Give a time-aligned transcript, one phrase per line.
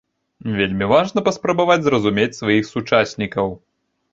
[0.59, 3.47] Вельмі важна паспрабаваць зразумець сваіх сучаснікаў.